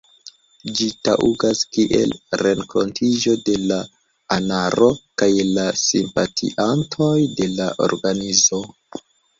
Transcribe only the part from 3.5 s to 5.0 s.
de la anaro